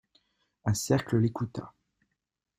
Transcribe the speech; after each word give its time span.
Un 0.65 0.73
cercle 0.73 1.17
l'écouta. 1.17 1.75